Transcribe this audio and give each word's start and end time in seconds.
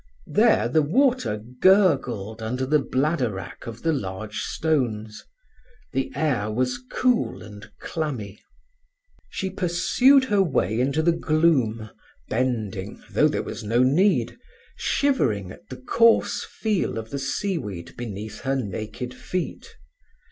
There 0.33 0.67
the 0.67 0.81
water 0.81 1.37
gurgled 1.37 2.41
under 2.41 2.65
the 2.65 2.79
bladder 2.79 3.29
wrack 3.33 3.67
of 3.67 3.83
the 3.83 3.93
large 3.93 4.39
stones; 4.41 5.23
the 5.93 6.11
air 6.15 6.49
was 6.49 6.79
cool 6.91 7.43
and 7.43 7.69
clammy. 7.79 8.39
She 9.29 9.51
pursued 9.51 10.23
her 10.25 10.41
way 10.41 10.79
into 10.79 11.03
the 11.03 11.11
gloom, 11.11 11.91
bending, 12.29 12.99
though 13.11 13.27
there 13.27 13.43
was 13.43 13.63
no 13.63 13.83
need, 13.83 14.39
shivering 14.75 15.51
at 15.51 15.69
the 15.69 15.77
coarse 15.77 16.45
feel 16.45 16.97
of 16.97 17.11
the 17.11 17.19
seaweed 17.19 17.95
beneath 17.95 18.39
her 18.41 18.55
naked 18.55 19.13
feet. 19.13 19.75